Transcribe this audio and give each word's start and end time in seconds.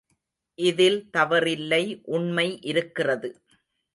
இதில் 0.59 0.97
தவறில்லை 1.17 1.81
உண்மை 2.09 2.47
இருக்கிறது. 2.63 3.29